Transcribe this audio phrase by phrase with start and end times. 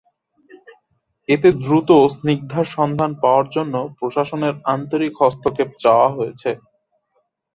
[1.29, 6.49] এতে দ্রুত স্নিগ্ধার সন্ধান পাওয়ার জন্য প্রশাসনের আন্তরিক হস্তক্ষেপ চাওয়া হয়েছে।